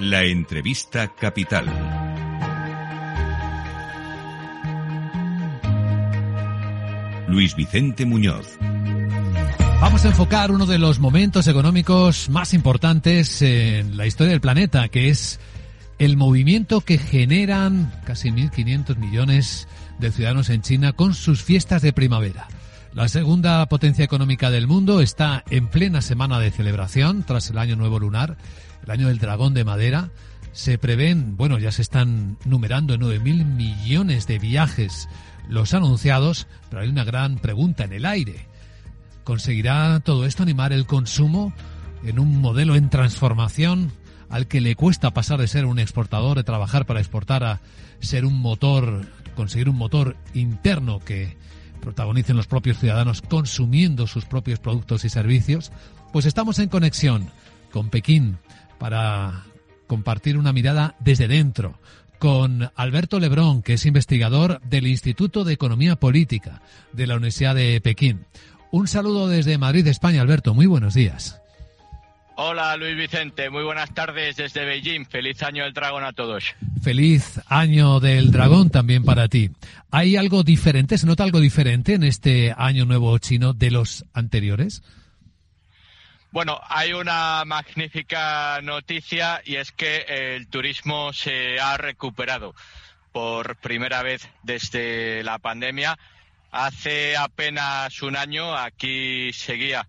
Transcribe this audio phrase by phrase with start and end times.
[0.00, 1.64] La entrevista capital.
[7.28, 8.58] Luis Vicente Muñoz.
[9.80, 14.86] Vamos a enfocar uno de los momentos económicos más importantes en la historia del planeta,
[14.90, 15.40] que es
[15.98, 19.66] el movimiento que generan casi 1.500 millones
[19.98, 22.48] de ciudadanos en China con sus fiestas de primavera.
[22.92, 27.76] La segunda potencia económica del mundo está en plena semana de celebración tras el año
[27.76, 28.36] nuevo lunar,
[28.84, 30.10] el año del dragón de madera.
[30.52, 35.08] Se prevén, bueno, ya se están numerando 9.000 millones de viajes
[35.48, 38.46] los anunciados, pero hay una gran pregunta en el aire.
[39.24, 41.52] ¿Conseguirá todo esto animar el consumo
[42.04, 43.92] en un modelo en transformación
[44.28, 47.60] al que le cuesta pasar de ser un exportador, de trabajar para exportar a
[48.00, 51.36] ser un motor, conseguir un motor interno que
[51.80, 55.70] protagonicen los propios ciudadanos consumiendo sus propios productos y servicios,
[56.12, 57.30] pues estamos en conexión
[57.70, 58.38] con Pekín
[58.78, 59.44] para
[59.86, 61.78] compartir una mirada desde dentro
[62.18, 67.80] con Alberto Lebrón, que es investigador del Instituto de Economía Política de la Universidad de
[67.80, 68.24] Pekín.
[68.70, 70.54] Un saludo desde Madrid, España, Alberto.
[70.54, 71.40] Muy buenos días.
[72.38, 75.06] Hola Luis Vicente, muy buenas tardes desde Beijing.
[75.06, 76.44] Feliz año del dragón a todos.
[76.82, 79.50] Feliz año del dragón también para ti.
[79.90, 84.82] ¿Hay algo diferente, se nota algo diferente en este año nuevo chino de los anteriores?
[86.32, 92.54] Bueno, hay una magnífica noticia y es que el turismo se ha recuperado
[93.12, 95.98] por primera vez desde la pandemia.
[96.50, 99.88] Hace apenas un año aquí seguía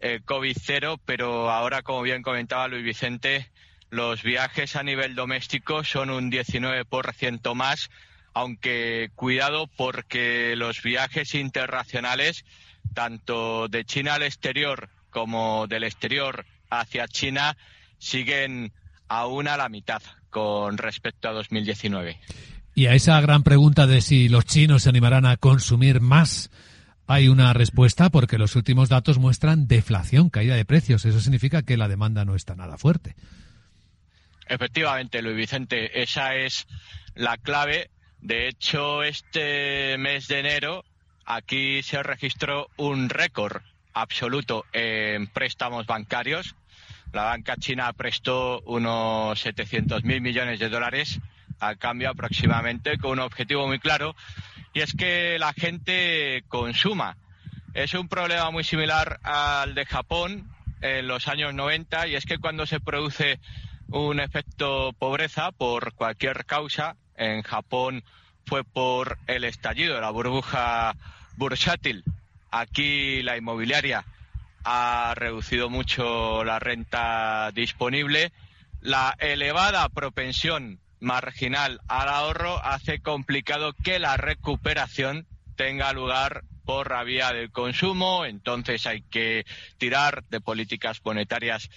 [0.00, 3.50] eh, COVID cero, pero ahora, como bien comentaba Luis Vicente,
[3.88, 7.90] los viajes a nivel doméstico son un 19% más,
[8.34, 12.44] aunque cuidado porque los viajes internacionales,
[12.92, 17.56] tanto de China al exterior como del exterior hacia China,
[17.96, 18.70] siguen
[19.08, 22.20] aún a la mitad con respecto a 2019.
[22.74, 26.50] Y a esa gran pregunta de si los chinos se animarán a consumir más
[27.06, 31.06] hay una respuesta porque los últimos datos muestran deflación, caída de precios.
[31.06, 33.16] Eso significa que la demanda no está nada fuerte.
[34.46, 36.66] Efectivamente, Luis Vicente, esa es
[37.14, 37.88] la clave.
[38.20, 40.84] De hecho, este mes de enero
[41.24, 43.62] aquí se registró un récord
[43.96, 46.54] absoluto en préstamos bancarios.
[47.12, 51.18] La banca china prestó unos 700.000 millones de dólares
[51.60, 54.14] a cambio aproximadamente con un objetivo muy claro
[54.74, 57.16] y es que la gente consuma.
[57.72, 60.50] Es un problema muy similar al de Japón
[60.82, 63.40] en los años 90 y es que cuando se produce
[63.88, 68.04] un efecto pobreza por cualquier causa, en Japón
[68.44, 70.94] fue por el estallido de la burbuja
[71.36, 72.04] bursátil.
[72.58, 74.06] Aquí la inmobiliaria
[74.64, 78.32] ha reducido mucho la renta disponible.
[78.80, 87.04] La elevada propensión marginal al ahorro hace complicado que la recuperación tenga lugar por la
[87.04, 89.44] vía del consumo, entonces hay que
[89.76, 91.68] tirar de políticas monetarias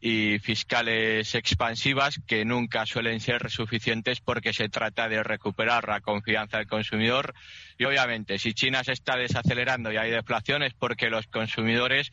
[0.00, 6.58] y fiscales expansivas que nunca suelen ser suficientes porque se trata de recuperar la confianza
[6.58, 7.34] del consumidor.
[7.78, 12.12] Y obviamente si China se está desacelerando y hay deflación es porque los consumidores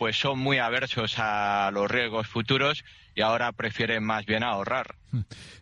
[0.00, 2.84] pues son muy aversos a los riesgos futuros
[3.14, 4.94] y ahora prefieren más bien ahorrar.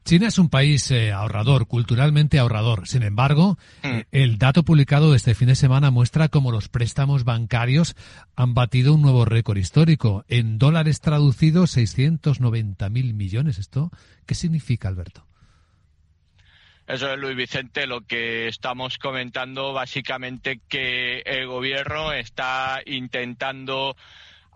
[0.05, 2.87] China es un país eh, ahorrador, culturalmente ahorrador.
[2.87, 3.87] Sin embargo, mm.
[3.87, 7.97] eh, el dato publicado este fin de semana muestra cómo los préstamos bancarios
[8.37, 10.25] han batido un nuevo récord histórico.
[10.29, 13.59] En dólares traducidos, 690.000 millones.
[13.59, 13.91] ¿Esto
[14.25, 15.28] qué significa, Alberto?
[16.89, 23.95] Eso es, Luis Vicente, lo que estamos comentando, básicamente que el gobierno está intentando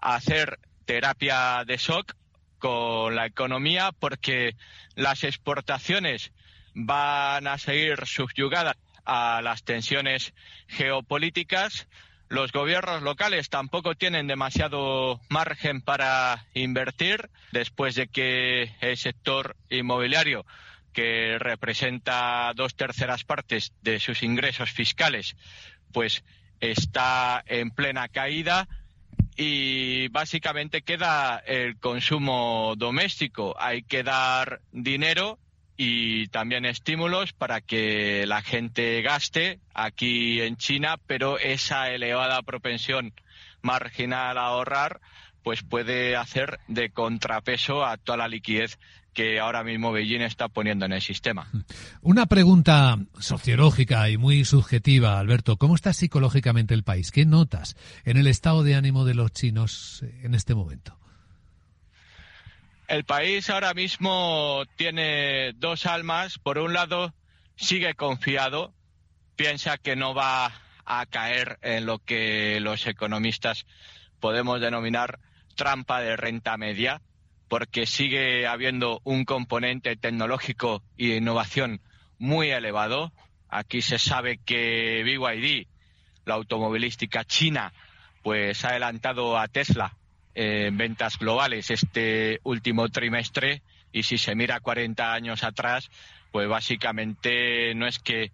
[0.01, 2.15] hacer terapia de shock
[2.59, 4.57] con la economía porque
[4.95, 6.33] las exportaciones
[6.73, 10.33] van a seguir subyugadas a las tensiones
[10.69, 11.87] geopolíticas.
[12.31, 20.47] Los gobiernos locales tampoco tienen demasiado margen para invertir después de que el sector inmobiliario,
[20.93, 25.37] que representa dos terceras partes de sus ingresos fiscales,
[25.93, 26.25] pues
[26.61, 28.69] está en plena caída
[29.37, 33.55] y básicamente queda el consumo doméstico.
[33.59, 35.39] Hay que dar dinero
[35.77, 43.13] y también estímulos para que la gente gaste aquí en China, pero esa elevada propensión
[43.63, 45.01] marginal a ahorrar
[45.43, 48.79] pues puede hacer de contrapeso a toda la liquidez
[49.13, 51.51] que ahora mismo Beijing está poniendo en el sistema.
[52.01, 55.57] Una pregunta sociológica y muy subjetiva, Alberto.
[55.57, 57.11] ¿Cómo está psicológicamente el país?
[57.11, 60.99] ¿Qué notas en el estado de ánimo de los chinos en este momento?
[62.89, 66.39] El país ahora mismo tiene dos almas.
[66.39, 67.15] Por un lado,
[67.57, 68.73] sigue confiado,
[69.37, 70.53] piensa que no va
[70.85, 73.67] a caer en lo que los economistas
[74.21, 75.21] podemos denominar
[75.55, 77.01] trampa de renta media,
[77.49, 81.81] porque sigue habiendo un componente tecnológico y de innovación
[82.19, 83.13] muy elevado.
[83.49, 85.67] Aquí se sabe que BYD,
[86.25, 87.73] la automovilística china,
[88.23, 89.97] pues ha adelantado a Tesla
[90.35, 93.63] en ventas globales este último trimestre
[93.93, 95.91] y si se mira 40 años atrás,
[96.31, 98.33] pues básicamente no es que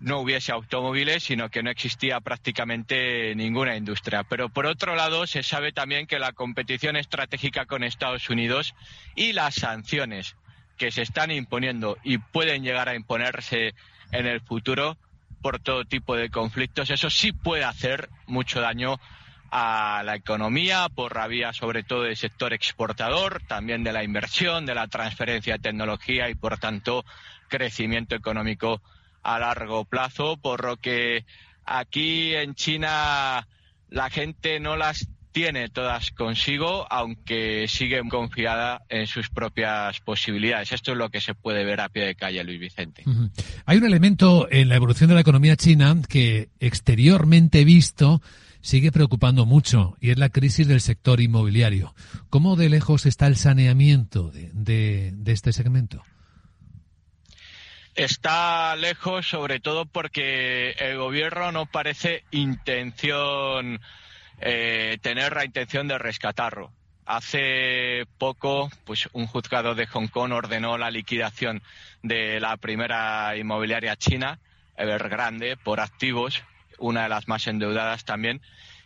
[0.00, 4.24] no hubiese automóviles, sino que no existía prácticamente ninguna industria.
[4.24, 8.74] Pero por otro lado, se sabe también que la competición estratégica con Estados Unidos
[9.14, 10.36] y las sanciones
[10.78, 13.74] que se están imponiendo y pueden llegar a imponerse
[14.12, 14.96] en el futuro
[15.42, 18.98] por todo tipo de conflictos, eso sí puede hacer mucho daño
[19.50, 24.64] a la economía por la vía sobre todo del sector exportador, también de la inversión,
[24.64, 27.04] de la transferencia de tecnología y por tanto
[27.48, 28.80] crecimiento económico
[29.22, 31.24] a largo plazo, por lo que
[31.64, 33.46] aquí en China
[33.88, 40.72] la gente no las tiene todas consigo, aunque sigue confiada en sus propias posibilidades.
[40.72, 43.04] Esto es lo que se puede ver a pie de calle, Luis Vicente.
[43.64, 48.20] Hay un elemento en la evolución de la economía china que exteriormente visto
[48.60, 51.94] sigue preocupando mucho y es la crisis del sector inmobiliario.
[52.28, 56.02] ¿Cómo de lejos está el saneamiento de, este segmento?
[58.00, 63.78] Está lejos sobre todo porque el gobierno no parece intención
[64.40, 66.72] eh, tener la intención de rescatarlo.
[67.04, 71.62] Hace poco, pues un juzgado de Hong Kong ordenó la liquidación
[72.02, 74.38] de la primera inmobiliaria china,
[74.78, 76.42] Evergrande, por activos
[76.78, 78.40] una de las más endeudadas también.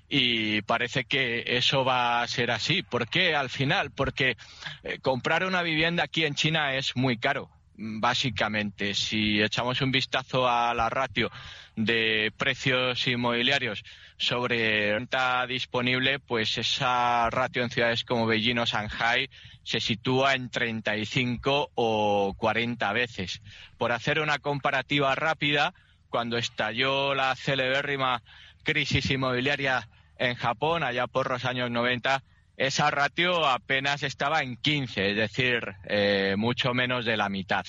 [0.08, 2.82] Y parece que eso va a ser así.
[2.82, 3.92] ¿Por qué al final?
[3.92, 4.36] Porque
[4.82, 8.94] eh, comprar una vivienda aquí en China es muy caro básicamente.
[8.94, 11.30] Si echamos un vistazo a la ratio
[11.76, 13.84] de precios inmobiliarios
[14.16, 19.28] sobre renta disponible, pues esa ratio en ciudades como Beijing o Shanghai
[19.62, 23.42] se sitúa en 35 o 40 veces.
[23.76, 25.74] Por hacer una comparativa rápida,
[26.08, 28.22] cuando estalló la celebérrima
[28.62, 32.22] crisis inmobiliaria en Japón, allá por los años 90,
[32.56, 37.64] esa ratio apenas estaba en 15, es decir, eh, mucho menos de la mitad.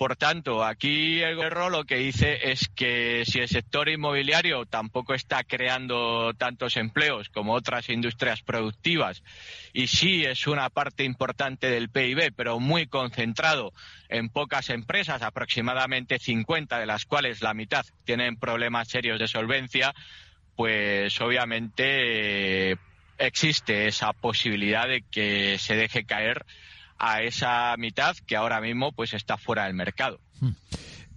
[0.00, 5.12] Por tanto, aquí el gobierno lo que dice es que si el sector inmobiliario tampoco
[5.12, 9.22] está creando tantos empleos como otras industrias productivas
[9.74, 13.74] y sí es una parte importante del PIB, pero muy concentrado
[14.08, 19.94] en pocas empresas, aproximadamente 50 de las cuales la mitad tienen problemas serios de solvencia,
[20.56, 22.78] pues obviamente
[23.20, 26.44] existe esa posibilidad de que se deje caer
[26.98, 30.20] a esa mitad que ahora mismo pues está fuera del mercado.
[30.40, 30.52] Hmm.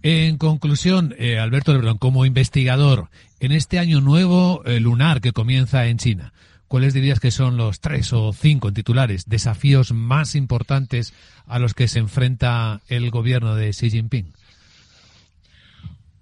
[0.01, 3.09] En conclusión, eh, Alberto Lebrón, como investigador,
[3.39, 6.33] en este año nuevo eh, lunar que comienza en China,
[6.67, 11.13] ¿cuáles dirías que son los tres o cinco titulares desafíos más importantes
[11.47, 14.33] a los que se enfrenta el gobierno de Xi Jinping?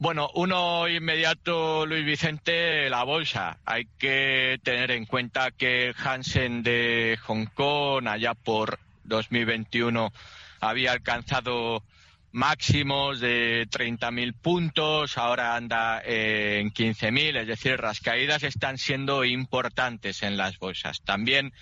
[0.02, 3.60] Bueno, uno inmediato, Luis Vicente, la bolsa.
[3.66, 10.12] Hay que tener en cuenta que Hansen de Hong Kong, allá por 2021
[10.60, 11.84] había alcanzado
[12.32, 20.24] máximos de 30.000 puntos, ahora anda en 15.000, es decir, las caídas están siendo importantes
[20.24, 21.04] en las bolsas.
[21.04, 21.54] También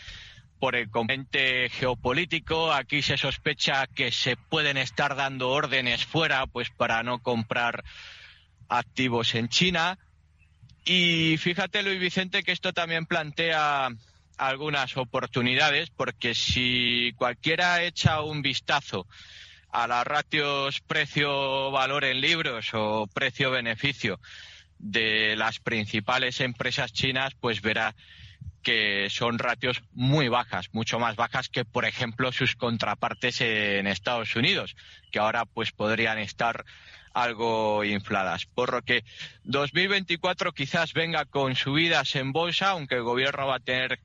[0.59, 6.69] por el componente geopolítico, aquí se sospecha que se pueden estar dando órdenes fuera, pues
[6.69, 7.83] para no comprar
[8.69, 9.97] activos en China.
[10.85, 13.89] Y fíjate, Luis Vicente, que esto también plantea
[14.37, 19.05] algunas oportunidades porque si cualquiera echa un vistazo
[19.71, 24.19] a las ratios precio-valor en libros o precio-beneficio
[24.79, 27.95] de las principales empresas chinas, pues verá
[28.63, 34.35] que son ratios muy bajas, mucho más bajas que, por ejemplo, sus contrapartes en Estados
[34.35, 34.75] Unidos,
[35.11, 36.65] que ahora pues podrían estar
[37.13, 38.45] algo infladas.
[38.45, 39.03] Por lo que
[39.43, 43.99] 2024 quizás venga con subidas en bolsa, aunque el gobierno va a tener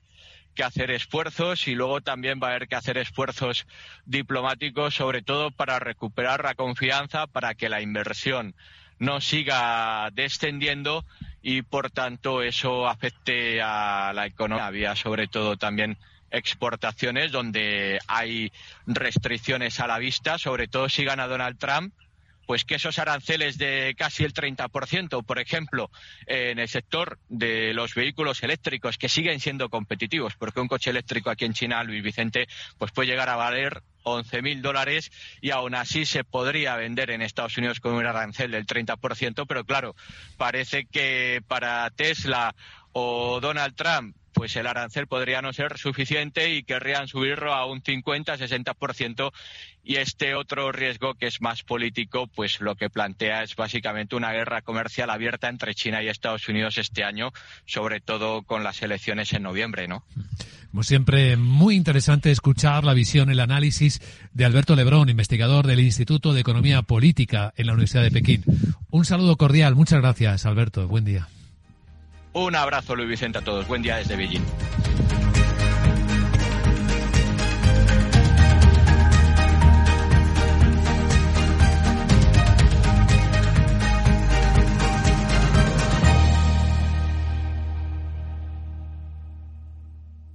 [0.55, 3.67] que hacer esfuerzos y luego también va a haber que hacer esfuerzos
[4.05, 8.55] diplomáticos, sobre todo para recuperar la confianza, para que la inversión
[8.97, 11.05] no siga descendiendo
[11.47, 14.65] y, por tanto, eso afecte a la economía.
[14.65, 15.95] Había, sobre todo, también
[16.31, 18.51] exportaciones donde hay
[18.87, 21.93] restricciones a la vista, sobre todo si gana Donald Trump,
[22.47, 25.91] pues que esos aranceles de casi el 30%, por ejemplo,
[26.25, 31.29] en el sector de los vehículos eléctricos, que siguen siendo competitivos, porque un coche eléctrico
[31.29, 32.47] aquí en China, Luis Vicente,
[32.79, 37.57] pues puede llegar a valer 11.000 dólares y aún así se podría vender en Estados
[37.57, 39.95] Unidos con un arancel del 30%, pero claro,
[40.37, 42.55] parece que para Tesla
[42.93, 47.81] o Donald Trump pues el arancel podría no ser suficiente y querrían subirlo a un
[47.81, 49.31] 50-60%
[49.81, 54.33] y este otro riesgo que es más político, pues lo que plantea es básicamente una
[54.33, 57.31] guerra comercial abierta entre China y Estados Unidos este año,
[57.65, 60.03] sobre todo con las elecciones en noviembre, ¿no?
[60.69, 64.01] Como siempre, muy interesante escuchar la visión, el análisis
[64.33, 68.43] de Alberto Lebrón, investigador del Instituto de Economía Política en la Universidad de Pekín.
[68.89, 69.75] Un saludo cordial.
[69.75, 70.85] Muchas gracias, Alberto.
[70.89, 71.29] Buen día.
[72.35, 73.65] Un abrazo, Luis Vicente, a todos.
[73.65, 74.43] Buen día desde Beijing.